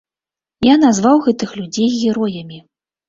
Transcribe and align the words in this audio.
Я 0.67 0.77
назваў 0.85 1.21
гэтых 1.27 1.49
людзей 1.59 1.89
героямі. 2.01 2.59